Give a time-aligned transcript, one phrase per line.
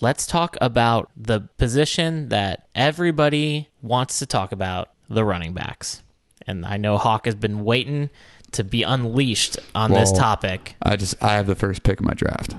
[0.00, 6.02] let's talk about the position that everybody wants to talk about the running backs.
[6.46, 8.10] And I know Hawk has been waiting
[8.52, 10.74] to be unleashed on this topic.
[10.82, 12.56] I just I have the first pick of my draft,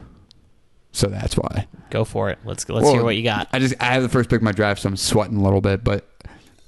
[0.92, 1.68] so that's why.
[1.90, 2.40] Go for it.
[2.46, 3.50] Let's let's Well, hear what you got.
[3.52, 5.62] I just I have the first pick of my draft, so I'm sweating a little
[5.62, 6.08] bit, but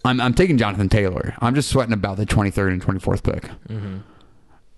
[0.03, 1.35] I'm I'm taking Jonathan Taylor.
[1.39, 3.43] I'm just sweating about the 23rd and 24th pick.
[3.69, 3.97] Mm-hmm.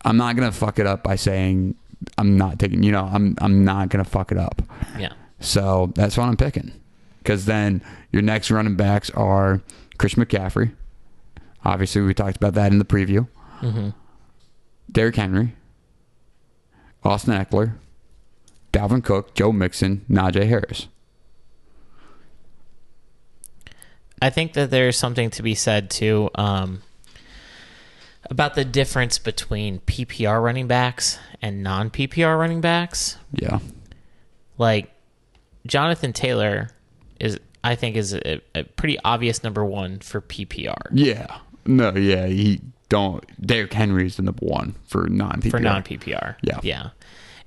[0.04, 1.76] I'm not gonna fuck it up by saying
[2.18, 2.84] I'm not taking.
[2.84, 4.62] You know, I'm I'm not gonna fuck it up.
[5.00, 5.14] Yeah.
[5.40, 6.72] So that's what I'm picking.
[7.20, 7.82] Because then
[8.12, 9.62] your next running backs are
[9.98, 10.74] Chris McCaffrey.
[11.64, 13.28] Obviously, we talked about that in the preview.
[13.62, 13.90] Mm-hmm.
[14.92, 15.56] Derrick Henry,
[17.04, 17.76] Austin Ekeler,
[18.72, 20.88] Dalvin Cook, Joe Mixon, Najee Harris.
[24.22, 26.82] I think that there's something to be said too um,
[28.30, 33.18] about the difference between PPR running backs and non PPR running backs.
[33.34, 33.60] Yeah.
[34.58, 34.92] Like
[35.66, 36.70] Jonathan Taylor
[37.20, 40.76] is, I think, is a, a pretty obvious number one for PPR.
[40.92, 41.40] Yeah.
[41.66, 42.28] No, yeah.
[42.28, 43.24] He don't.
[43.46, 45.52] Derrick Henry is the number one for non PPR.
[45.52, 46.36] for non PPR.
[46.42, 46.60] Yeah.
[46.64, 46.90] yeah.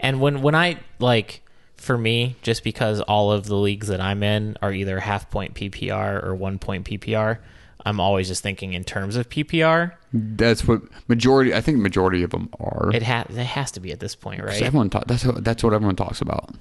[0.00, 1.42] And when when I like
[1.76, 5.54] for me, just because all of the leagues that I'm in are either half point
[5.54, 7.38] PPR or one point PPR,
[7.86, 9.92] I'm always just thinking in terms of PPR.
[10.12, 11.54] That's what majority.
[11.54, 12.90] I think majority of them are.
[12.92, 14.60] It has it has to be at this point, right?
[14.60, 16.54] Everyone talk, that's what, that's what everyone talks about.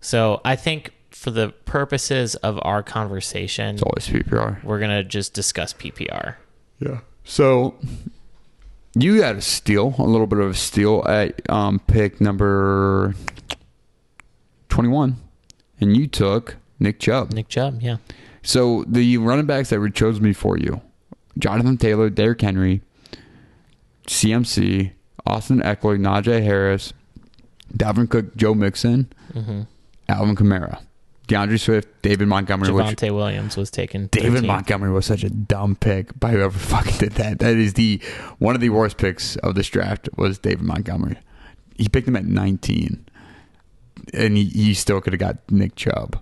[0.00, 4.62] So I think for the purposes of our conversation, It's always PPR.
[4.64, 6.36] we're gonna just discuss PPR.
[6.78, 7.00] Yeah.
[7.24, 7.74] So
[8.94, 13.14] you got a steal, a little bit of a steal at um, pick number
[14.68, 15.16] twenty-one,
[15.80, 17.32] and you took Nick Chubb.
[17.32, 17.96] Nick Chubb, yeah.
[18.42, 20.80] So the running backs that were chosen before you,
[21.38, 22.80] Jonathan Taylor, Derrick Henry,
[24.06, 24.92] CMC,
[25.26, 26.92] Austin Ekeler, Najee Harris,
[27.76, 29.62] Dalvin Cook, Joe Mixon, hmm
[30.08, 30.80] Alvin Kamara,
[31.26, 32.72] D'Andre Swift, David Montgomery.
[32.72, 34.08] Which Javonte Williams was taken.
[34.10, 34.46] David 13.
[34.46, 37.38] Montgomery was such a dumb pick by whoever fucking did that.
[37.38, 38.00] That is the
[38.38, 41.18] one of the worst picks of this draft was David Montgomery.
[41.76, 43.06] He picked him at 19,
[44.12, 46.20] and he, he still could have got Nick Chubb.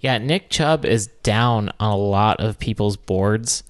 [0.00, 3.62] Yeah, Nick Chubb is down on a lot of people's boards.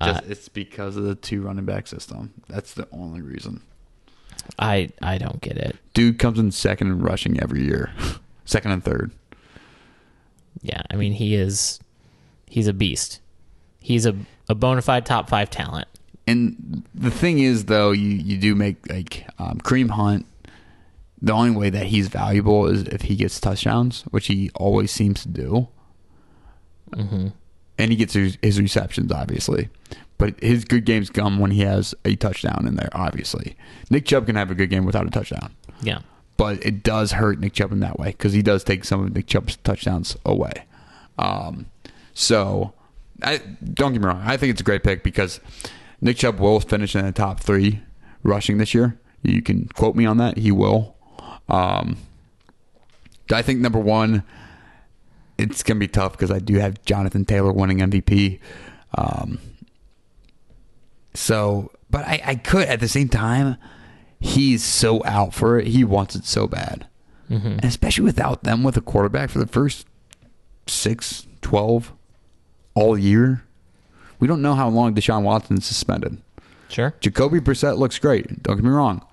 [0.00, 2.32] Uh, it's because of the two running back system.
[2.48, 3.62] That's the only reason.
[4.58, 5.76] I I don't get it.
[5.92, 7.92] Dude comes in second in rushing every year,
[8.46, 9.10] second and third.
[10.62, 11.78] Yeah, I mean he is
[12.46, 13.20] he's a beast.
[13.80, 14.16] He's a
[14.48, 15.88] a bona fide top five talent.
[16.26, 20.26] And the thing is, though, you you do make like um, Kareem Hunt.
[21.22, 25.22] The only way that he's valuable is if he gets touchdowns, which he always seems
[25.22, 25.68] to do.
[26.94, 27.28] hmm
[27.78, 29.68] and he gets his, his receptions, obviously.
[30.18, 33.54] But his good games come when he has a touchdown in there, obviously.
[33.90, 35.54] Nick Chubb can have a good game without a touchdown.
[35.82, 35.98] Yeah.
[36.36, 39.14] But it does hurt Nick Chubb in that way because he does take some of
[39.14, 40.64] Nick Chubb's touchdowns away.
[41.18, 41.66] Um,
[42.12, 42.74] so,
[43.22, 44.22] I, don't get me wrong.
[44.24, 45.40] I think it's a great pick because
[46.00, 47.80] Nick Chubb will finish in the top three
[48.22, 48.98] rushing this year.
[49.22, 50.36] You can quote me on that.
[50.36, 50.94] He will.
[51.48, 51.96] Um,
[53.32, 54.22] I think number one,
[55.38, 58.38] it's going to be tough because I do have Jonathan Taylor winning MVP.
[58.96, 59.38] Um,
[61.14, 63.56] so, but I, I could at the same time,
[64.20, 65.68] he's so out for it.
[65.68, 66.86] He wants it so bad.
[67.28, 69.86] hmm And especially without them with a quarterback for the first
[70.66, 71.92] six, 12
[72.74, 73.44] all year.
[74.18, 76.18] We don't know how long Deshaun Watson's suspended.
[76.68, 76.94] Sure.
[77.00, 78.42] Jacoby Brissett looks great.
[78.42, 79.04] Don't get me wrong.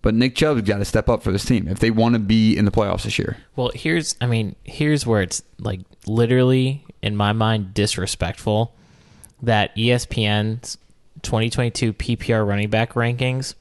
[0.00, 2.56] But Nick Chubb's got to step up for this team if they want to be
[2.56, 3.36] in the playoffs this year.
[3.54, 8.74] Well, here's I mean, here's where it's like literally in my mind disrespectful
[9.42, 10.78] that ESPN's
[11.22, 13.54] 2022 PPR running back rankings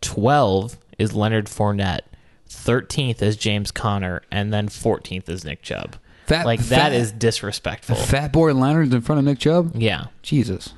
[0.00, 2.00] 12 is Leonard Fournette,
[2.48, 5.96] 13th is James Conner, and then 14th is Nick Chubb.
[6.26, 7.96] Fat- like fat- that is disrespectful.
[7.96, 9.72] Fat Boy Leonard's in front of Nick Chubb?
[9.74, 10.06] yeah.
[10.22, 10.74] Jesus.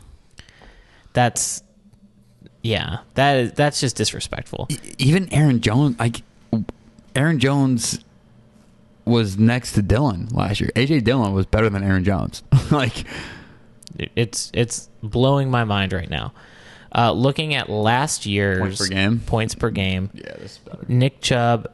[1.13, 1.63] That's
[2.63, 4.69] yeah, that is that's just disrespectful.
[4.97, 6.23] Even Aaron Jones, like
[7.15, 7.99] Aaron Jones
[9.05, 10.71] was next to Dillon last year.
[10.75, 12.43] AJ Dillon was better than Aaron Jones.
[12.71, 13.05] like
[14.17, 16.33] It's it's blowing my mind right now.
[16.95, 19.21] Uh, looking at last year's Points per game?
[19.21, 20.85] points per game, Yeah, this is better.
[20.89, 21.71] Nick Chubb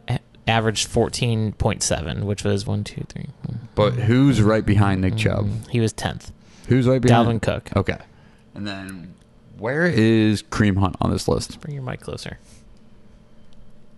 [0.46, 3.26] averaged 14.7, which was one, two, three.
[3.74, 5.48] But who's right behind Nick Chubb?
[5.70, 6.30] He was 10th.
[6.68, 7.70] Who's right behind Dalvin Cook.
[7.76, 7.98] Okay.
[8.54, 9.14] And then
[9.58, 11.60] where is Kareem Hunt on this list?
[11.60, 12.38] Bring your mic closer.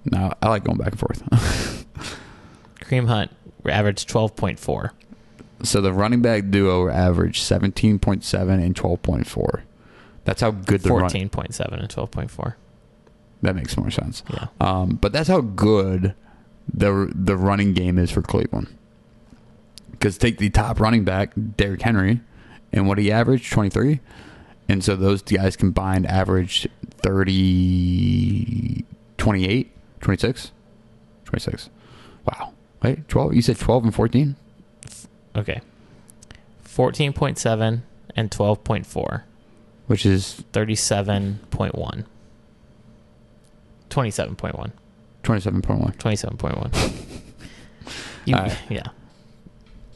[0.05, 1.23] No, I like going back and forth.
[2.81, 3.31] Kareem Hunt
[3.67, 4.91] averaged 12.4.
[5.63, 9.63] so the running back duo averaged 17.7 and 12.4.
[10.25, 11.11] That's how good the run.
[11.11, 12.55] 14.7 and 12.4.
[13.43, 14.23] That makes more sense.
[14.33, 14.47] Yeah.
[14.61, 16.15] Um, but that's how good
[16.73, 18.69] the the running game is for Cleveland.
[19.93, 22.21] Because take the top running back, Derrick Henry,
[22.73, 24.01] and what he averaged, 23.
[24.69, 26.69] And so those guys combined averaged
[27.03, 28.85] 30,
[29.19, 29.71] 28,
[30.01, 30.53] 26?
[31.25, 31.71] 26.
[32.25, 32.53] Wow.
[32.83, 33.35] Wait, 12?
[33.35, 34.37] You said 12 and 14?
[35.37, 35.61] Okay.
[36.65, 37.81] 14.7
[38.17, 39.23] and 12.4.
[39.91, 42.05] Which is 37.1.
[43.91, 44.73] 27.1.
[45.25, 45.97] 27.1.
[45.97, 46.93] 27.1.
[48.27, 48.57] You, right.
[48.69, 48.87] Yeah.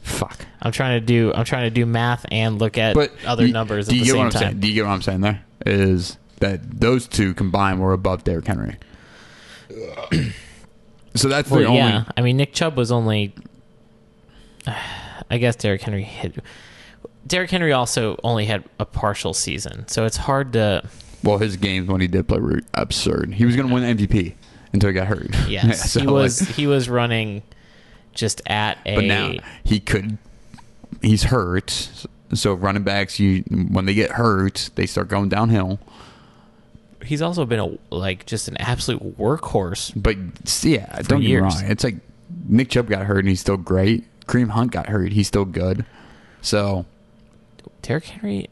[0.01, 0.45] Fuck.
[0.61, 3.53] I'm trying to do I'm trying to do math and look at But other you-
[3.53, 4.41] numbers do you the get same what I'm time.
[4.41, 4.59] saying?
[4.59, 5.45] Do you get what I'm saying there?
[5.65, 8.75] Is that those two combined were above Derrick Henry.
[11.15, 12.03] so that's the only yeah.
[12.17, 13.33] I mean, Nick Chubb was only.
[15.29, 16.35] I guess Derrick Henry hit.
[17.27, 20.87] Derrick Henry also only had a partial season, so it's hard to.
[21.23, 23.33] Well, his games when he did play were absurd.
[23.33, 24.35] He was going to win MVP
[24.73, 25.29] until he got hurt.
[25.47, 26.39] Yes, Yeah, so, he like, was.
[26.39, 27.41] he was running
[28.13, 28.95] just at a.
[28.95, 29.33] but now
[29.63, 30.17] he could.
[31.01, 31.89] He's hurt.
[32.33, 35.79] So running backs, you when they get hurt, they start going downhill.
[37.03, 39.93] he's also been a like just an absolute workhorse.
[39.95, 40.17] But
[40.63, 41.53] yeah, don't get me wrong.
[41.63, 41.95] It's like
[42.47, 44.05] Nick Chubb got hurt and he's still great.
[44.27, 45.85] Kareem Hunt got hurt, he's still good.
[46.41, 46.85] So
[47.85, 48.49] Derrick Henry,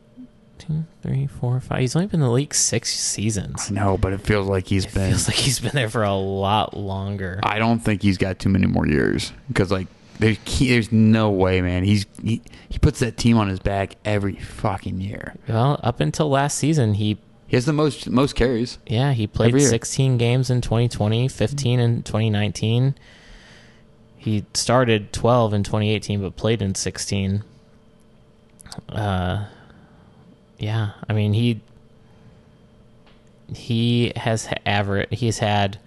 [0.60, 1.80] two, three, four, five.
[1.80, 3.72] He's only been in the league six seasons.
[3.72, 5.10] no, but it feels like he's been.
[5.10, 7.40] Feels like he's been there for a lot longer.
[7.42, 9.88] I don't think he's got too many more years because like
[10.20, 11.84] there's there's no way, man.
[11.84, 15.34] He's he, he puts that team on his back every fucking year.
[15.48, 18.78] Well, up until last season, he He has the most most carries.
[18.86, 22.94] Yeah, he played 16 games in 2020, 15 in 2019.
[24.16, 27.44] He started 12 in 2018, but played in 16.
[28.90, 29.46] Uh,
[30.58, 31.62] yeah, I mean he
[33.54, 35.10] he has average.
[35.12, 35.78] He's had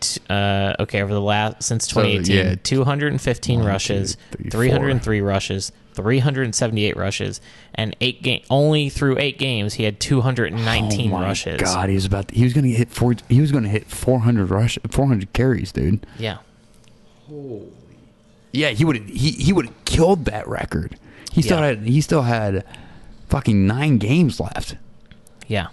[0.00, 2.54] t- uh, okay over the last since So, 2018, yeah.
[2.62, 7.40] 215 One, two, rushes, three, 303 rushes, 378 rushes,
[7.74, 11.60] and eight game only through eight games he had 219 oh my rushes.
[11.60, 12.30] God, he's about.
[12.30, 13.14] he was gonna hit four.
[13.28, 16.06] He was gonna hit 400 rush, 400 carries, dude.
[16.18, 16.38] Yeah.
[17.28, 17.72] Holy
[18.56, 18.96] yeah, he would.
[18.96, 20.98] He he would have killed that record.
[21.32, 21.66] He still Yeah.
[21.66, 21.82] had.
[21.86, 22.64] He still had
[23.28, 24.76] fucking nine games left.
[25.46, 25.68] Yeah.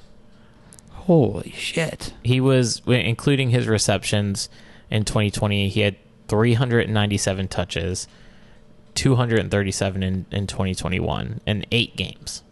[0.92, 2.14] Holy shit!
[2.24, 4.48] He was including his receptions
[4.90, 5.96] in 2020, he had
[6.28, 8.08] 397 touches,
[8.96, 12.44] 237 in, in 2021 and 8 games.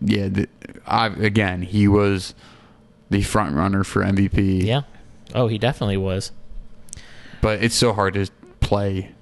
[0.00, 0.48] Yeah, the,
[0.86, 2.34] I, again, he was
[3.10, 4.64] the front runner for MVP.
[4.64, 4.82] Yeah.
[5.34, 6.32] Oh, he definitely was.
[7.42, 8.26] but it's so hard to
[8.60, 9.12] play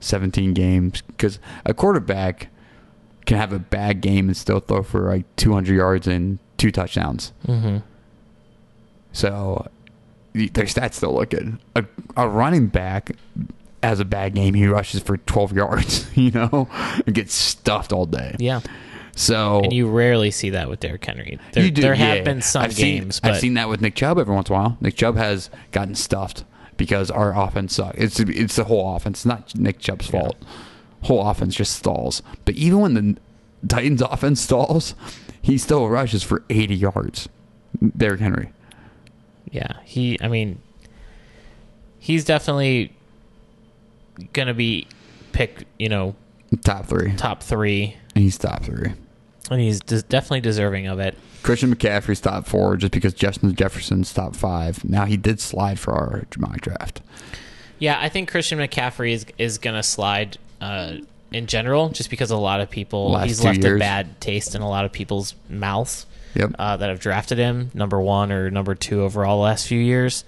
[0.00, 2.48] 17 games because a quarterback
[3.26, 7.32] can have a bad game and still throw for like 200 yards and two touchdowns.
[7.46, 7.82] Mhm.
[9.12, 9.68] So
[10.32, 11.58] their stats still look good.
[11.74, 11.84] A,
[12.16, 13.12] a running back
[13.82, 16.68] has a bad game, he rushes for 12 yards, you know,
[17.06, 18.36] and gets stuffed all day.
[18.38, 18.60] Yeah.
[19.18, 21.38] So And you rarely see that with Derrick Henry.
[21.52, 23.80] There, You do, there have been some I've seen- games, but I've seen that with
[23.80, 24.76] Nick Chubb every once in a while.
[24.82, 26.44] Nick Chubb has gotten stuffed
[26.76, 27.98] because our offense sucks.
[27.98, 30.20] It's it's the whole offense, it's not Nick Chubb's Yeah.
[30.22, 30.36] fault.
[31.02, 32.22] Whole offense just stalls.
[32.44, 33.16] But even when the
[33.68, 34.94] Titans offense stalls,
[35.42, 37.28] he still rushes for 80 yards.
[37.96, 38.50] Derrick Henry.
[39.50, 40.60] yeah, he I mean
[41.98, 42.92] he's definitely
[44.32, 44.86] going to be
[45.32, 46.14] picked, you know,
[46.64, 47.12] Top three.
[47.16, 48.92] top 3 He's top three.
[49.50, 51.16] and he's des- definitely deserving of it.
[51.46, 54.84] Christian McCaffrey's top four just because Justin Jefferson's top five.
[54.84, 57.00] Now he did slide for our mock draft.
[57.78, 60.94] Yeah, I think Christian McCaffrey is is gonna slide uh,
[61.30, 64.60] in general, just because a lot of people Last he's left a bad taste in
[64.62, 66.50] a lot of people's mouths Yep.
[66.58, 70.22] uh, that have drafted him number one or number two overall the last few years.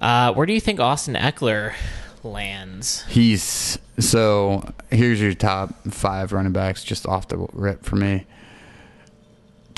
[0.00, 1.74] Uh, where do you think Austin Ekeler
[2.22, 3.04] lands?
[3.08, 8.24] He's so here's your top five running backs just off the rip for me.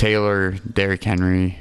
[0.00, 1.58] Taylor, Derrick Henry,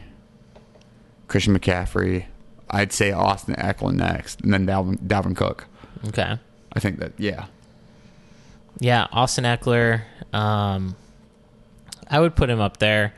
[1.27, 2.23] Christian McCaffrey.
[2.69, 5.67] I'd say Austin Ekeler next, and then Dalvin, Dalvin Cook.
[6.07, 6.37] Okay,
[6.71, 7.47] I think that yeah.
[8.79, 10.03] yeah, Austin Ekeler.
[10.31, 10.95] Um,
[12.09, 13.13] I would put him up there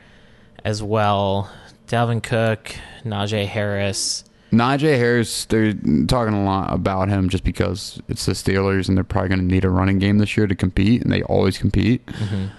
[0.64, 1.48] as well.
[1.86, 2.74] Dalvin Cook,
[3.04, 4.24] Najee Harris.
[4.50, 5.72] Najee Harris, they're
[6.08, 9.54] talking a lot about him just because it's the Steelers and they're probably going to
[9.54, 12.04] need a running game this year to compete, and they always compete.
[12.06, 12.50] Mhm.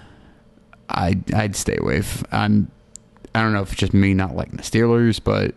[0.94, 2.02] I'd I'd stay away.
[2.32, 2.70] I'm
[3.36, 5.56] I don't know if it's just me not liking the Steelers, but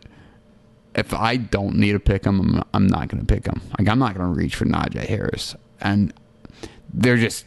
[0.94, 3.60] if I don't need to pick them, I'm, I'm not going to pick them.
[3.78, 6.12] Like I'm not going to reach for Najee Harris, and
[6.92, 7.46] they're just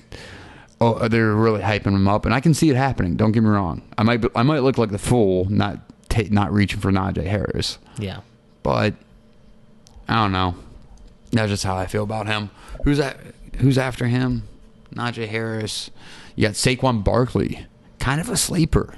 [0.79, 3.15] oh they're really hyping him up, and I can see it happening.
[3.15, 3.81] Don't get me wrong.
[3.97, 5.79] I might I might look like the fool not
[6.09, 8.19] ta- not reaching for Najee Harris, Yeah.
[8.61, 8.93] but
[10.07, 10.55] I don't know.
[11.31, 12.49] That's just how I feel about him.
[12.83, 13.17] Who's that?
[13.57, 14.43] Who's after him?
[14.93, 15.89] Najee Harris.
[16.35, 17.65] You got Saquon Barkley,
[17.99, 18.95] kind of a sleeper,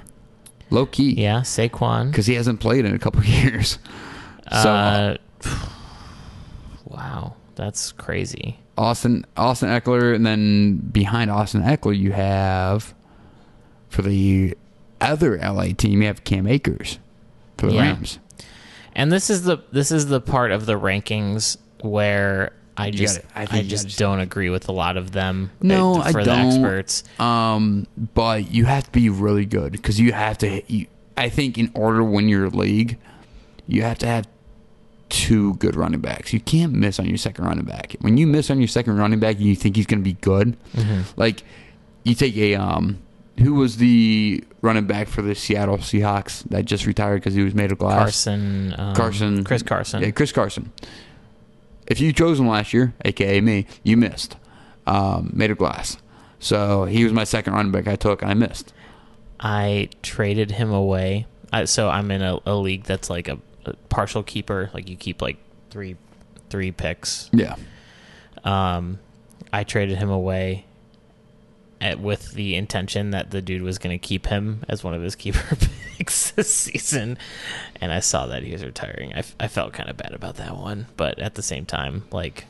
[0.70, 1.12] low key.
[1.12, 2.10] Yeah, Saquon.
[2.10, 3.78] because he hasn't played in a couple of years.
[4.50, 5.16] So uh,
[6.84, 8.58] wow, that's crazy.
[8.78, 12.94] Austin Austin Ekeler, and then behind Austin Ekeler, you have
[13.88, 14.56] for the
[15.00, 16.98] other LA team, you have Cam Akers
[17.58, 17.82] for the Yeah.
[17.82, 18.18] Rams.
[18.94, 23.38] And this is the this is the part of the rankings where I just gotta-
[23.38, 25.50] I I, think you just don't agree with a lot of them.
[25.60, 26.46] No, uh, I for the don't.
[26.48, 27.04] experts.
[27.20, 30.62] Um, but you have to be really good because you have to.
[30.72, 30.86] You,
[31.16, 32.98] I think in order to win your league,
[33.66, 34.26] you have to have
[35.10, 36.32] two good running backs.
[36.32, 37.94] You can't miss on your second running back.
[38.00, 40.14] When you miss on your second running back and you think he's going to be
[40.14, 40.56] good,
[41.16, 41.42] like
[42.04, 42.98] you take a um,
[43.38, 47.54] who was the running back for the Seattle Seahawks that just retired because he was
[47.54, 47.98] made of glass?
[47.98, 50.02] Carson, um, Carson, Chris Carson.
[50.02, 50.72] Yeah, Chris Carson.
[51.92, 54.38] If you chose him last year, aka me, you missed.
[54.86, 55.98] Um, made of glass.
[56.38, 58.72] So he was my second running back I took, and I missed.
[59.38, 61.26] I traded him away.
[61.52, 64.70] I, so I'm in a, a league that's like a, a partial keeper.
[64.72, 65.36] Like you keep like
[65.68, 65.96] three
[66.48, 67.28] three picks.
[67.30, 67.56] Yeah.
[68.42, 68.98] Um,
[69.52, 70.64] I traded him away
[71.82, 75.02] at, with the intention that the dude was going to keep him as one of
[75.02, 75.56] his keeper
[75.96, 77.18] picks this season,
[77.80, 79.12] and I saw that he was retiring.
[79.14, 82.46] I felt kind of bad about that one, but at the same time, like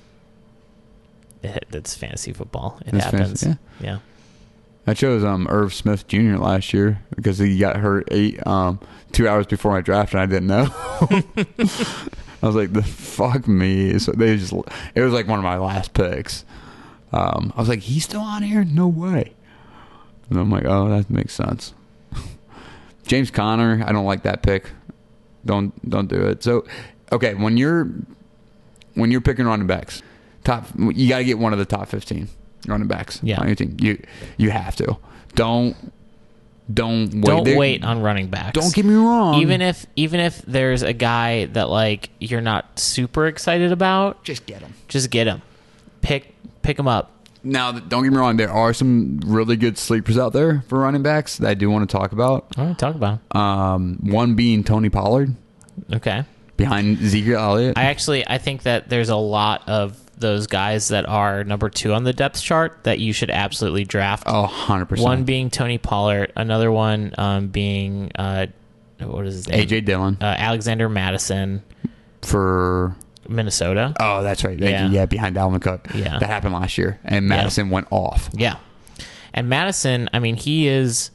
[1.43, 2.79] it, it's fantasy football.
[2.87, 3.43] It happens.
[3.43, 3.99] fantasy, yeah.
[4.87, 6.37] I chose um Irv Smith Jr.
[6.37, 8.81] last year because he got hurt eight um
[9.13, 10.69] two hours before my draft, and I didn't know.
[12.43, 14.53] I was like, "The fuck me!" So they just
[14.95, 16.45] it was like one of my last picks.
[17.13, 18.65] Um, I was like, "He's still on here?
[18.65, 19.33] No way!"
[20.31, 21.75] And I'm like, "Oh, that makes sense."
[23.07, 24.71] James Conner, I don't like that pick.
[25.45, 26.43] Don't don't do it.
[26.43, 26.65] So,
[27.11, 27.91] okay, when you're
[28.95, 30.03] when you're picking running backs,
[30.45, 32.29] top you got to get one of the top 15
[32.69, 33.41] running backs Yeah.
[33.41, 33.77] on your team.
[33.81, 34.03] You
[34.37, 34.97] you have to.
[35.35, 35.77] Don't
[36.73, 37.25] don't wait.
[37.25, 38.53] Don't There- wait on running backs.
[38.53, 39.41] Don't get me wrong.
[39.41, 44.47] even if even if there's a guy that like you're not super excited about, just
[44.47, 44.75] get him.
[44.89, 45.43] just get him.
[46.03, 47.11] Pick pick him up.
[47.45, 48.37] Now, don't get me wrong.
[48.37, 51.89] There are some really good sleepers out there for running backs that I do want
[51.91, 52.47] to talk about.
[52.57, 53.19] All right, talk about.
[53.37, 55.35] Um, one being Tony Pollard
[55.93, 56.25] Okay.
[56.57, 57.77] behind Ezekiel Elliott.
[57.77, 61.93] I actually I think that there's a lot of those guys that are number two
[61.95, 64.23] on the depth chart that you should absolutely draft.
[64.29, 65.05] oh, 100 percent.
[65.05, 68.47] One being Tony Pollard, another one um, being uh,
[69.01, 69.67] what is his name?
[69.67, 71.65] AJ Dillon uh, Alexander Mattison,
[72.21, 72.95] for
[73.29, 73.95] Minnesota.
[74.01, 74.59] oh, that's right.
[74.59, 74.87] Thank Yeah.
[74.89, 74.93] you.
[74.95, 75.89] Yeah, behind Dalvin Cook.
[75.95, 76.19] Yeah.
[76.19, 78.29] that happened last year, and Mattison went off.
[78.33, 78.57] Yeah.
[79.35, 81.11] And Mattison, I mean, he is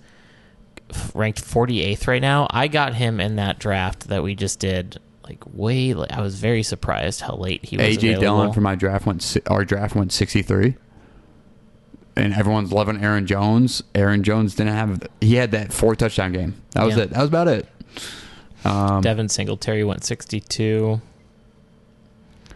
[1.13, 2.47] ranked 48th right now.
[2.49, 6.11] I got him in that draft that we just did like way late.
[6.11, 8.19] I was very surprised how late he was AJ.
[8.19, 10.75] Dillon for my draft went our draft went 63.
[12.15, 13.83] And everyone's loving Aaron Jones.
[13.93, 16.55] Aaron Jones didn't have he had that four touchdown game.
[16.71, 17.03] That was Yeah.
[17.03, 17.09] it.
[17.11, 17.67] That was about it.
[18.65, 20.99] Um, Devin Singletary went 62.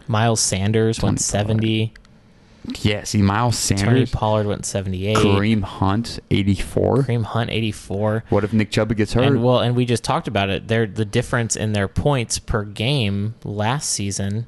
[0.08, 1.92] Miles Sanders Tony went 70.
[2.80, 3.84] yeah, see Miles Sanders.
[3.86, 5.16] Tony Pollard went 78.
[5.16, 6.98] Kareem Hunt 84.
[6.98, 8.24] Kareem Hunt 84.
[8.30, 9.24] What if Nick Chubb gets hurt?
[9.24, 10.68] And well, and we just talked about it.
[10.68, 14.46] There, the difference in their points per game last season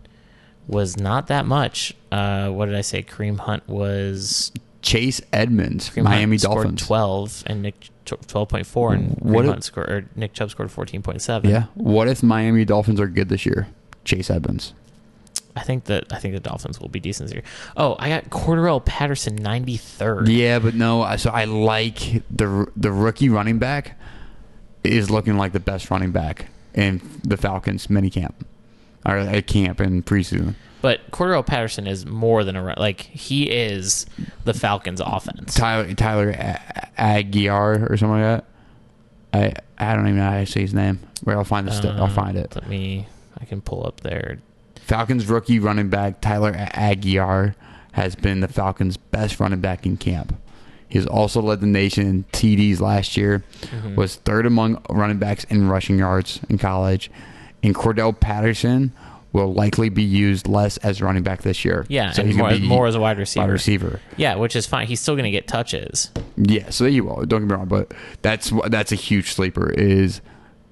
[0.67, 1.93] was not that much.
[2.13, 3.03] Uh, what did I say?
[3.03, 6.87] Kareem Hunt was Chase Edmonds, Kareem Miami Hunt scored Dolphins.
[6.87, 10.51] twelve, and Nick twelve point four, and What Kareem if- Hunt scored or Nick Chubb
[10.51, 11.51] scored fourteen point seven.
[11.51, 11.65] Yeah.
[11.75, 13.67] What if Miami Dolphins are good this year?
[14.05, 14.73] Chase Edmonds.
[15.57, 17.45] I think that I think the Dolphins will be decent this year.
[17.77, 20.29] Oh, I got Cordarrelle Patterson ninety third.
[20.29, 21.15] Yeah, but no.
[21.17, 23.99] So I like the the rookie running back
[24.83, 28.45] is looking like the best running back in the Falcons mini camp
[29.07, 30.55] or at camp in preseason.
[30.83, 32.75] But Cordarrelle Patterson is more than a.
[32.79, 34.05] Like he is
[34.45, 35.55] the Falcons' offense.
[35.55, 38.45] Tyler Tyler A- Aguiar or something like that.
[39.33, 39.55] I
[39.93, 40.99] I don't even know how to say his name.
[41.23, 42.55] Where I'll find the st- I'll Um, find it.
[42.55, 43.07] Let me.
[43.41, 44.39] I can pull up there.
[44.85, 47.55] Falcons rookie running back Tyler Aguiar
[47.93, 50.37] has been the Falcons' best running back in camp.
[50.87, 53.43] He's also led the nation in TDs last year.
[53.63, 53.95] Mm-hmm.
[53.95, 57.11] Was third among running backs in rushing yards in college.
[57.63, 58.93] And Cordell Patterson
[59.33, 61.87] will likely be used less as running back this year.
[61.89, 63.47] Yeah, so he's more, more as a wide receiver.
[63.47, 64.01] wide receiver.
[64.19, 64.87] Yeah, which is fine.
[64.87, 66.11] He's still going to get touches.
[66.37, 67.25] Yeah, so there you will.
[67.25, 70.21] Don't get me wrong, but that's that's a huge sleeper is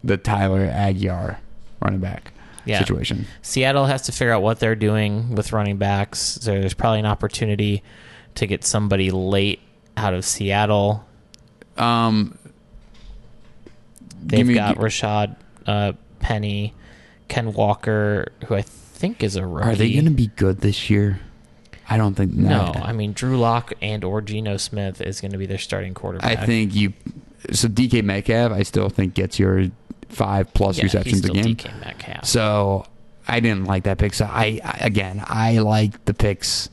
[0.04, 1.38] the Tyler Aguiar
[1.80, 2.32] running back
[2.64, 2.78] Yeah.
[2.80, 3.26] situation.
[3.42, 6.18] Seattle has to figure out what they're doing with running backs.
[6.20, 7.82] So there's probably an opportunity
[8.36, 9.60] to get somebody late
[9.96, 11.04] out of Seattle.
[11.76, 12.38] Um,
[14.24, 16.74] They've me- got Rashaad uh, Penny,
[17.28, 19.68] Ken Walker, who I think is a rookie.
[19.68, 21.20] Are they going to be good this year?
[21.88, 25.38] I don't think No, I mean Drew Lock and or Geno Smith is going to
[25.38, 26.38] be their starting quarterback.
[26.38, 26.92] I think you.
[27.50, 29.66] So DK Metcalf, I still think gets your
[30.12, 31.56] five plus yeah, receptions a game.
[32.22, 32.84] So
[33.28, 34.14] I didn't like that pick.
[34.14, 36.68] So I, I again, I like the picks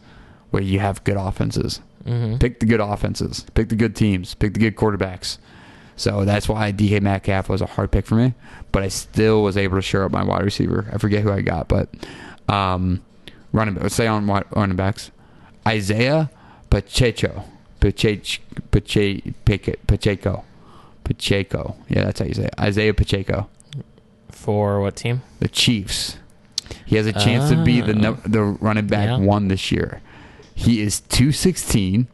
[0.51, 1.81] where you have good offenses.
[2.05, 3.45] hmm Pick the good offenses.
[3.53, 4.33] Pick the good teams.
[4.33, 5.37] Pick the good quarterbacks.
[5.95, 8.33] So that's why DK Metcalf was a hard pick for me.
[8.71, 10.89] But I still was able to share up my wide receiver.
[10.93, 11.89] I forget who I got, but
[12.47, 13.01] um,
[13.51, 13.83] running back.
[13.83, 15.11] Let's say on running backs,
[15.67, 16.31] Isaiah
[16.69, 17.43] Pacheco,
[17.79, 18.41] Pacheco,
[18.71, 19.31] Pacheco,
[19.87, 20.43] Pacheco,
[21.09, 21.75] Pacheco.
[21.89, 22.53] Yeah, that's how you say it.
[22.59, 23.49] Isaiah Pacheco
[24.29, 25.23] For what team?
[25.39, 26.17] the Chiefs.
[26.85, 29.17] He has a chance to be the num- the running back Yeah.
[29.17, 30.01] one this year.
[30.53, 32.07] He is 216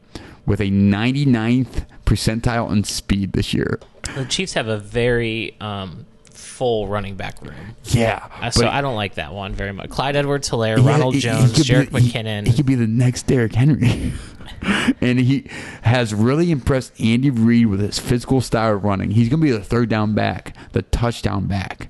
[0.46, 3.80] with a 99th percentile in speed this year.
[4.16, 7.76] The Chiefs have a very um, full running back room.
[7.86, 8.28] Yeah.
[8.42, 9.90] Uh, so I don't like that one very much.
[9.90, 12.48] Clyde Edwards Helaire, he- Ronald he- Jones, Jerick the- he- McKinnon.
[12.48, 14.14] He, could be the next Derrick Henry.
[15.02, 15.46] and he
[15.82, 19.12] has really impressed Andy Reid with his physical style of running.
[19.12, 21.88] He's going to be the third down back, the touchdown back.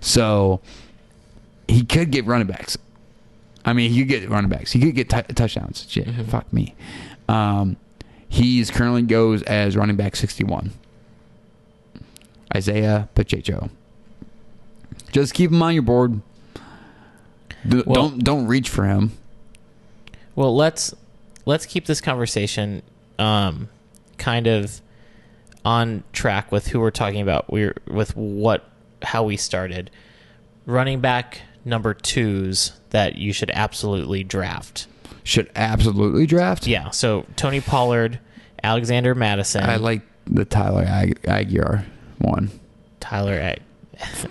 [0.00, 0.60] So
[1.68, 2.76] he could get running backs.
[3.64, 4.72] I mean, he could get running backs.
[4.72, 5.86] He could get t- touchdowns.
[5.88, 6.26] Shit, Mhm.
[6.26, 6.74] fuck me.
[7.28, 7.76] Um,
[8.28, 10.72] he's currently goes as running back 61.
[12.54, 13.70] Isaiah Pacheco.
[15.12, 16.20] Just keep him on your board.
[17.68, 19.12] D- Well- don't don't reach for him.
[20.34, 20.94] Well, let's
[21.44, 22.82] let's keep this conversation
[23.18, 23.68] um,
[24.18, 24.80] kind of
[25.64, 27.52] on track with who we're talking about.
[27.52, 28.68] We're with what
[29.02, 29.90] how we started.
[30.64, 34.86] Running back number twos that you should absolutely draft.
[35.24, 36.66] Should absolutely draft.
[36.66, 36.90] Yeah.
[36.90, 38.18] So Tony Pollard,
[38.62, 41.84] Alexander Mattison, I like the Tyler Ag- Aguiar
[42.18, 42.50] one
[43.00, 43.34] Tyler.
[43.34, 43.60] Ag-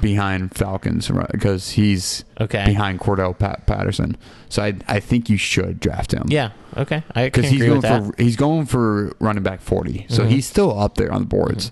[0.01, 2.63] behind Falcons because he's Okay.
[2.65, 4.17] behind Cordell Pat- Patterson.
[4.49, 6.23] So I I think you should draft him.
[6.27, 6.51] Yeah.
[6.77, 7.03] Okay.
[7.15, 7.81] I because he's agree going
[8.11, 10.29] for he's going for running back forty, so Mhm.
[10.29, 11.71] he's still up there on the boards.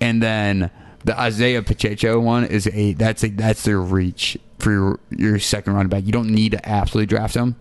[0.00, 0.70] And then
[1.04, 5.74] the Isaiah Pacheco one is a that's a that's their reach for your, your second
[5.74, 6.04] running back.
[6.06, 7.56] You don't need to absolutely draft him,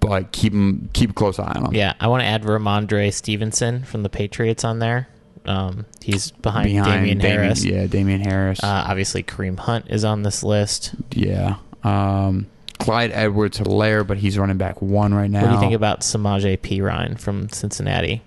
[0.00, 1.74] but keep him keep a close eye on him.
[1.74, 5.08] Yeah, I want to add Rhamondre Stevenson from the Patriots on there.
[5.46, 7.64] Um, he's behind, behind Damien Harris.
[7.64, 8.62] Yeah, Damien Harris.
[8.62, 10.94] Uh, obviously, Kareem Hunt is on this list.
[11.12, 11.56] yeah.
[11.82, 12.46] Um,
[12.78, 15.42] Clyde Edwards Helaire, but he's running back one right now.
[15.42, 18.22] What do you think about Samaje Perine from Cincinnati?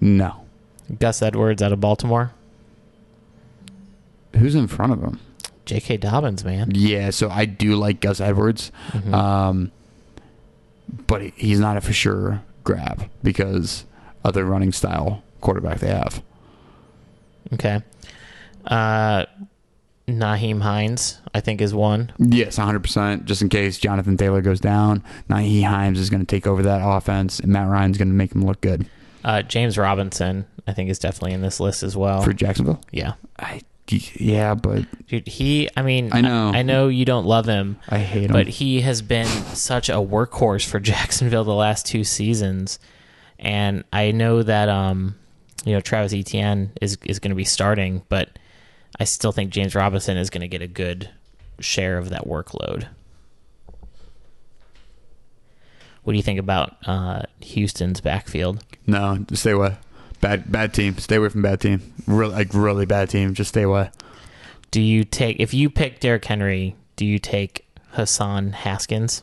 [0.00, 0.42] No.
[0.98, 2.32] Gus Edwards out of Baltimore?
[4.36, 5.20] Who's in front of him?
[5.64, 5.98] J.K.
[5.98, 6.70] Dobbins, man.
[6.74, 8.72] Yeah, so I do like Gus Edwards.
[8.92, 9.12] Mhm.
[9.12, 9.72] Um,
[11.06, 13.84] but he's not a for sure grab because
[14.24, 16.22] of the running style quarterback they have.
[17.54, 17.82] okay.
[18.66, 19.24] Uh,
[20.06, 22.12] Nyheim Hines, I think, is one.
[22.18, 23.24] Yes, 100%.
[23.24, 26.80] Just in case Jonathan Taylor goes down, Nyheim Hines is going to take over that
[26.82, 28.86] offense, and Matt Ryan's going to make him look good
[29.22, 32.22] Uh, James Robinson, I think, is definitely in this list as well.
[32.22, 32.80] for Jacksonville.
[32.90, 33.14] yeah.
[33.38, 36.52] I, yeah, but Dude, he, I mean, I know.
[36.54, 38.32] I, know you don't love him, I hate him.
[38.32, 42.78] but he has been such a workhorse for Jacksonville the last two seasons,
[43.38, 45.16] and I know that um,
[45.64, 48.38] you know Travis Etienne is is going to be starting, but
[48.98, 51.10] I still think James Robinson is going to get a good
[51.60, 52.88] share of that workload.
[56.04, 58.64] What do you think about uh, Houston's backfield?
[58.86, 59.76] no, stay away.
[60.20, 60.96] Bad, bad team.
[60.98, 61.92] Stay away from bad team.
[62.06, 63.34] Really, like really bad team.
[63.34, 63.90] Just stay away.
[64.70, 66.74] Do you take if you pick Derrick Henry?
[66.96, 69.22] Do you take Hassan Haskins?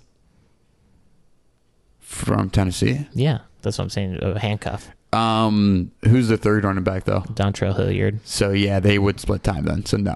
[1.99, 3.07] From Tennessee.
[3.13, 4.19] Yeah, that's what I'm saying.
[4.21, 7.21] A handcuff, Um, who's the third running back though?
[7.21, 8.19] Dontrell Hilliard.
[8.25, 9.85] So yeah, they would split time then.
[9.85, 10.15] So no,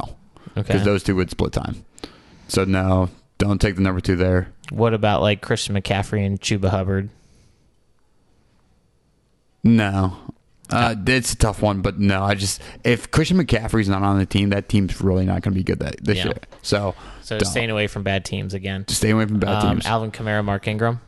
[0.58, 0.62] Okay.
[0.64, 1.84] because those two would split time.
[2.48, 4.50] So no, don't take the number two there.
[4.72, 7.10] What about like Christian McCaffrey and Chuba Hubbard?
[9.64, 10.16] No,
[10.70, 14.26] uh, it's a tough one, but no, I just if Christian McCaffrey's not on the
[14.26, 16.26] team, that team's really not going to be good that this Yeah.
[16.26, 16.38] year.
[16.62, 17.46] So So Don't.
[17.50, 18.86] staying away from bad teams again.
[18.88, 19.86] just stay away from bad Um, teams.
[19.86, 21.02] Alvin Kamara, Mark Ingram.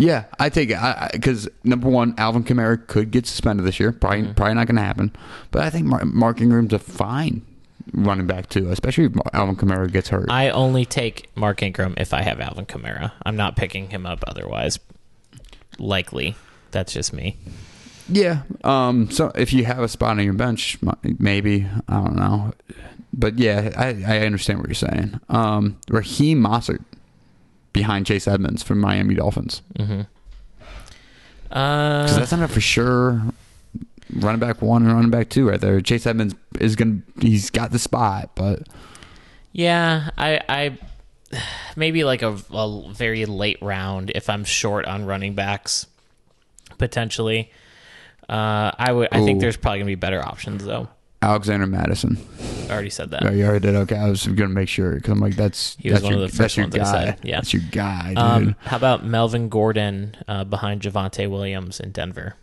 [0.00, 0.78] Yeah, I take it
[1.12, 3.92] because number one, Alvin Kamara could get suspended this year.
[3.92, 4.34] Probably, Mhm.
[4.34, 5.12] probably not going to happen.
[5.50, 7.42] But I think Mar- Mark Ingram's a fine
[7.92, 10.30] running back too, especially if Alvin Kamara gets hurt.
[10.30, 13.12] I only take Mark Ingram if I have Alvin Kamara.
[13.26, 14.78] I'm not picking him up otherwise.
[15.78, 16.34] Likely,
[16.70, 17.36] that's just me.
[18.08, 18.42] Yeah.
[18.64, 19.10] Um.
[19.10, 20.78] So if you have a spot on your bench,
[21.18, 22.52] maybe I don't know,
[23.12, 25.20] but yeah, I, I understand what you're saying.
[25.28, 25.76] Um.
[25.90, 26.80] Raheem Mostert
[27.72, 30.02] behind Chase Edmonds from Miami Dolphins hmm
[31.48, 33.20] because Uh, that's not for sure.
[34.14, 35.80] running back one and running back two right there.
[35.80, 38.68] Chase Edmonds is gonna he's got the spot, but
[39.52, 40.78] Yeah, I, I
[41.76, 45.86] maybe like a, a very late round if I'm short on running backs,
[46.78, 47.50] potentially.
[48.28, 49.08] Uh, I would.
[49.10, 50.88] I think there's probably gonna be better options though.
[51.22, 52.16] Alexander Mattison.
[52.68, 53.26] I already said that.
[53.26, 53.74] Oh, you already did.
[53.74, 56.24] Okay, I was gonna make sure because I'm like that's He was that's one your,
[56.24, 56.84] of the first ones I guy.
[56.84, 57.36] said, yeah.
[57.36, 58.18] that's your guy, dude.
[58.18, 62.36] Um, how about Melvin Gordon uh, behind Javonte Williams in Denver?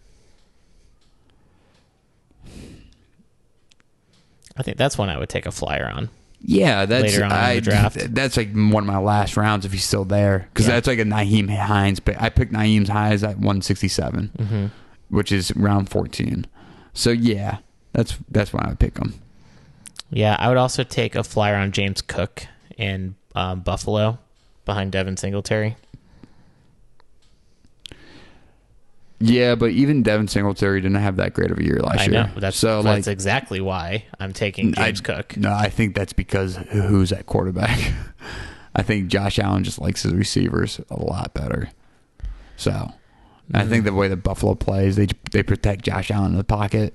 [4.56, 6.10] I think that's one I would take a flyer on.
[6.42, 7.98] yeah, that's later on in the I, draft.
[8.14, 10.74] That's like one of my last rounds if he's still there because Yeah.
[10.76, 12.00] that's like a Nyheim Hines.
[12.00, 14.66] But I picked Nyheim Hines at 167, Mm-hmm.
[15.10, 16.46] which is round 14.
[16.94, 17.58] So yeah,
[17.98, 19.16] that's that's when I would pick him.
[20.12, 22.46] Yeah, I would also take a flyer on James Cook
[22.78, 24.20] in um, Buffalo
[24.64, 25.76] behind Devin Singletary.
[29.20, 32.12] Yeah, but even Devin Singletary didn't have that great of a year last I year.
[32.12, 35.36] know that's so that's like exactly why I'm taking James I- Cook.
[35.38, 37.94] No, I think that's because who's at quarterback.
[38.76, 41.72] I think Josh Allen just likes his receivers a lot better.
[42.58, 42.92] So
[43.52, 46.94] I think the way that Buffalo plays, they they protect Josh Allen in the pocket,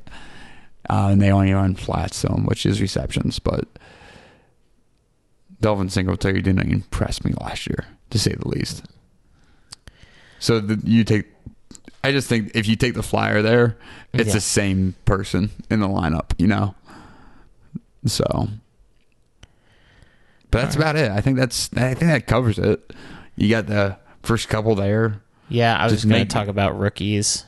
[0.91, 3.39] uh, and they only run flats to him, which is receptions.
[3.39, 3.67] But
[5.61, 8.85] Devin Singletary didn't impress me last year, to say the least.
[10.39, 11.27] So the, you take.
[12.05, 13.77] I just think if you take the flyer there,
[14.13, 14.35] it's Yeah.
[14.35, 16.75] the same person in the lineup, you know.
[18.07, 18.49] So,
[20.51, 21.11] but that's about it.
[21.13, 21.71] I think that's.
[21.77, 22.93] I think that covers it.
[23.37, 25.23] You got the first couple there.
[25.49, 27.45] Yeah, I was Just going to talk about rookies.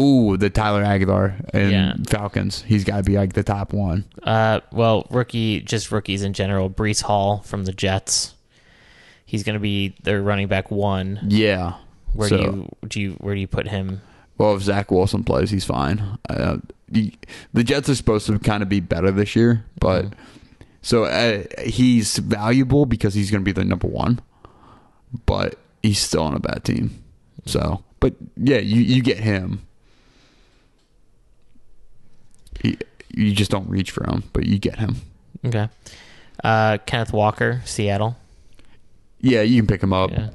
[0.00, 1.94] Ooh, the Tyler Aguilar and Yeah.
[2.08, 2.62] Falcons.
[2.62, 4.04] He's got to be like the top one.
[4.22, 6.68] Uh, well, rookie, just rookies in general.
[6.68, 8.34] Breece Hall from the Jets.
[9.24, 11.20] He's going to be their running back one.
[11.28, 11.74] Yeah.
[12.12, 14.00] Where So- do you do you where do you put him?
[14.36, 16.18] Well, if Zach Wilson plays, he's fine.
[16.28, 16.56] Uh,
[16.90, 17.12] you,
[17.52, 20.12] the Jets are supposed to kind of be better this year, but
[20.82, 24.20] so uh, he's valuable because he's going to be the number one,
[25.26, 25.54] but
[25.84, 27.00] he's still on a bad team.
[27.46, 29.62] So, but yeah, you you get him.
[32.64, 32.78] He,
[33.14, 34.96] you just don't reach for him, but you get him.
[35.44, 35.68] Okay.
[36.42, 38.16] Uh, Kenneth Walker, Seattle.
[39.20, 40.10] Yeah, you can pick him up.
[40.10, 40.30] Yeah.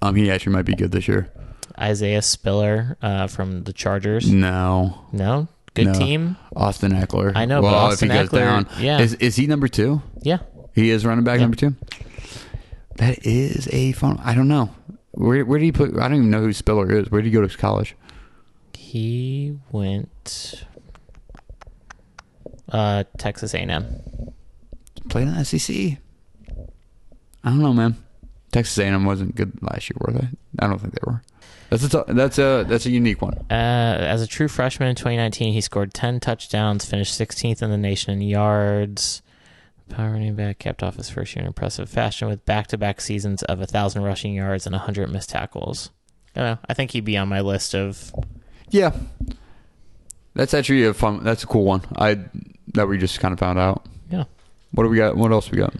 [0.00, 1.30] Um, he actually might be good this year.
[1.78, 4.30] Isaiah Spiller uh, from the Chargers.
[4.32, 5.92] No, No, good No.
[5.94, 6.36] team.
[6.56, 7.32] Austin Ekeler.
[7.36, 8.98] I know, but Austin if he goes Ekeler- down, yeah.
[9.00, 10.02] is is he number two?
[10.22, 10.38] Yeah.
[10.74, 11.42] He is running back Yeah.
[11.42, 11.74] number two.
[12.96, 14.18] That is a fun.
[14.24, 14.70] I don't know.
[15.12, 15.96] Where where do you put?
[15.96, 17.10] I don't even know who Spiller is.
[17.10, 17.94] Where did he go to college?
[18.76, 20.64] He went
[22.70, 24.02] uh, Texas A&M.
[25.08, 25.98] Played in the SEC.
[27.44, 27.96] I don't know, man.
[28.52, 30.28] Texas A&M wasn't good last year, were they?
[30.58, 31.22] I don't think they were.
[31.70, 33.34] That's a t- that's a that's a unique one.
[33.50, 37.76] Uh, as a true freshman in 2019, he scored 10 touchdowns, finished 16th in the
[37.76, 39.20] nation in yards.
[39.90, 43.58] Power running back capped off his first year in impressive fashion with back-to-back seasons of
[43.58, 45.90] 1,000 rushing yards and 100 missed tackles.
[46.36, 46.58] I don't know.
[46.68, 48.12] I think he'd be on my list of.
[48.70, 48.94] Yeah,
[50.38, 51.24] that's actually a fun.
[51.24, 51.82] That's a cool one.
[51.96, 52.18] I
[52.74, 53.84] that we just kind of found out.
[54.08, 54.24] Yeah.
[54.72, 55.16] What do we got?
[55.16, 55.74] What else we got?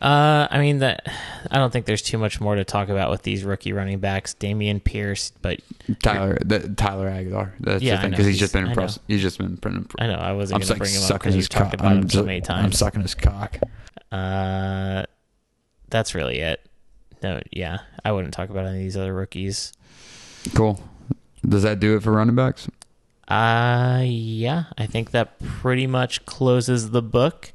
[0.00, 1.06] Uh, I mean that.
[1.50, 4.34] I don't think there's too much more to talk about with these rookie running backs.
[4.34, 5.60] Dameon Pierce, but
[6.02, 7.54] Tyler the, Tyler Aguilar.
[7.60, 8.98] That's Yeah, the thing because he's He's- just been impressed.
[9.06, 9.94] He's just been impressed.
[9.98, 12.02] I know I wasn't going to bring him up because you his talked about I'm
[12.02, 13.58] him so many I'm sucking his cock.
[14.10, 15.04] Uh,
[15.88, 16.60] that's really it.
[17.22, 19.72] No, yeah, I wouldn't talk about any of these other rookies.
[20.54, 20.80] Cool.
[21.46, 22.68] Does that do it for running backs?
[23.28, 27.52] Uh, yeah, I think that pretty much closes the book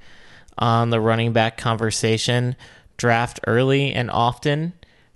[0.58, 2.56] on the running back conversation.
[2.98, 4.74] Draft early and often.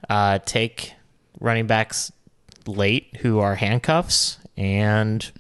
[0.10, 0.94] Uh, take
[1.40, 2.12] running backs
[2.66, 5.32] late who are handcuffs, and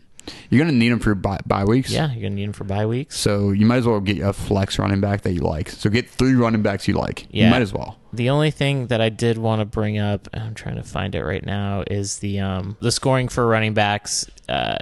[0.49, 1.89] You're gonna need them for bye, bye weeks.
[1.91, 3.17] yeah, you're gonna need them for bye weeks.
[3.17, 5.69] So you might as well get a flex running back that you like.
[5.69, 7.25] So get three running backs you like.
[7.31, 7.45] Yeah.
[7.45, 7.97] You might as well.
[8.13, 11.23] The only thing that I did want to bring up, I'm trying to find it
[11.23, 14.29] right now, is the um the scoring for running backs.
[14.47, 14.77] Uh,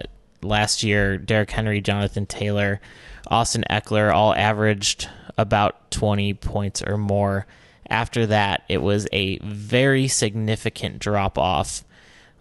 [0.46, 2.80] last year, Derrick Henry, Jonathan Taylor,
[3.28, 7.46] Austin Ekeler all averaged about 20 points or more.
[7.90, 11.84] After that, it was a very significant drop off.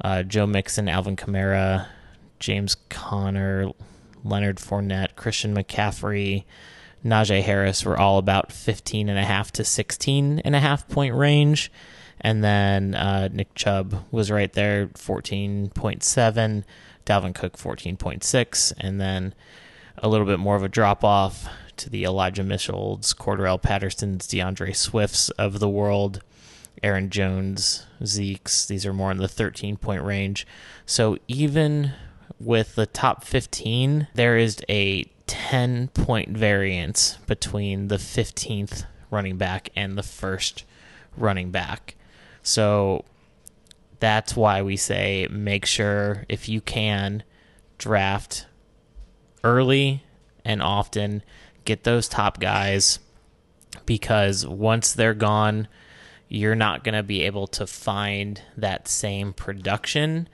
[0.00, 1.86] Uh, Joe Mixon, Alvin Kamara,
[2.38, 3.70] James Conner,
[4.24, 6.44] Leonard Fournette, Christian McCaffrey,
[7.04, 11.14] Najee Harris were all about 15 and a half to 16 and a half point
[11.14, 11.70] range.
[12.20, 16.64] And then uh, Nick Chubb was right there, 14.7.
[17.04, 18.72] Dalvin Cook, 14.6.
[18.78, 19.34] And then
[19.98, 24.72] a little bit more of a drop off to the Elijah Mitchell's, Cordell Patterson's, D'Andre
[24.72, 26.22] Swift's of the world,
[26.82, 28.66] Aaron Jones, Zeke's.
[28.66, 30.46] These are more in the 13 point range.
[30.86, 31.92] So even
[32.40, 39.70] with the top 15, there is a 10 point variance between the 15th running back
[39.74, 40.64] and the first
[41.16, 41.96] running back.
[42.42, 43.04] So
[44.04, 47.22] that's why we say make sure if you can
[47.78, 48.44] draft
[49.42, 50.04] early
[50.44, 51.22] and often,
[51.64, 52.98] get those top guys
[53.86, 55.68] because once they're gone,
[56.28, 60.28] you're not going to be able to find that same production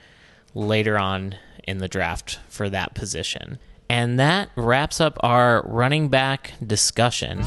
[0.53, 3.61] later on in the draft for that position.
[3.91, 7.43] And that wraps up our running back discussion.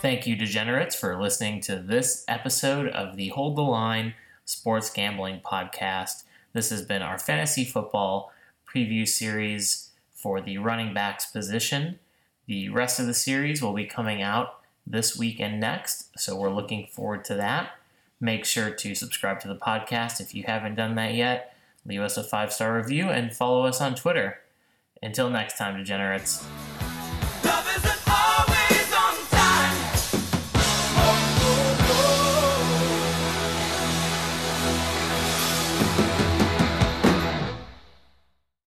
[0.00, 4.14] Thank you, degenerates, for listening to this episode of the Hold the Line
[4.46, 6.24] Sports Gambling Podcast.
[6.54, 8.32] This has been our fantasy football
[8.66, 11.98] preview series for the running backs position.
[12.46, 16.48] The rest of the series will be coming out this week and next, so we're
[16.48, 17.72] looking forward to that.
[18.22, 21.50] Make sure to subscribe to the podcast if you haven't done that yet
[21.86, 24.40] leave us a five star review, and follow us on Twitter.
[25.02, 26.46] Until next time, degenerates.